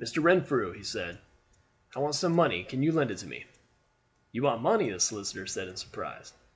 [0.00, 0.20] "Mr.
[0.20, 1.20] Renfrew," he said,
[1.94, 3.46] "I want some money; can you lend it me?"
[4.32, 6.32] "You want money," the solicitor said in surprise.